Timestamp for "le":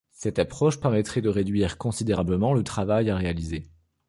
2.55-2.63